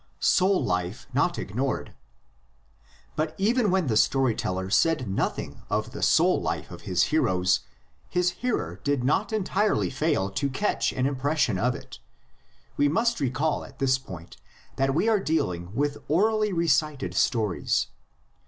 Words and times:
SOUL 0.19 0.63
LIFE 0.65 1.05
NOT 1.13 1.37
IGNORED. 1.37 1.93
But 3.15 3.35
even 3.37 3.69
when 3.69 3.85
the 3.85 3.95
story 3.95 4.33
teller 4.33 4.71
said 4.71 5.07
nothing 5.07 5.61
of 5.69 5.91
the 5.91 6.01
soul 6.01 6.41
life 6.41 6.71
of 6.71 6.81
his 6.89 7.03
heroes, 7.13 7.59
his 8.09 8.31
hearer 8.31 8.81
did 8.83 9.03
not 9.03 9.31
entirely 9.31 9.91
fail 9.91 10.31
to 10.31 10.49
catch 10.49 10.91
an 10.91 11.05
impression 11.05 11.59
of 11.59 11.75
it. 11.75 11.99
We 12.77 12.87
must 12.89 13.19
recall 13.19 13.63
at 13.63 13.77
this 13.77 13.99
point 13.99 14.37
that 14.75 14.95
we 14.95 15.07
are 15.07 15.19
dealing 15.19 15.71
with 15.75 15.99
orally 16.07 16.51
recited 16.51 17.13
stories. 17.13 17.85